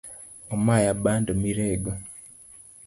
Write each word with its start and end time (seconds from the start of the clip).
Omaya 0.53 0.91
bando 1.03 1.31
mirego 1.41 1.91